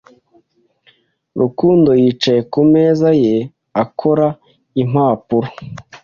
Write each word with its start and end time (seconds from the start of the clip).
Rukundo 1.39 1.89
yicaye 2.01 2.41
ku 2.51 2.59
meza 2.73 3.09
ye 3.23 3.35
akora 3.83 4.27
impapuro. 4.81 5.49